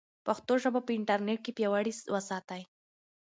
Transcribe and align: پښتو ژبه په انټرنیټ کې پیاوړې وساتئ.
پښتو 0.25 0.53
ژبه 0.63 0.79
په 0.85 0.91
انټرنیټ 0.97 1.39
کې 1.43 1.55
پیاوړې 1.57 1.93
وساتئ. 2.13 2.61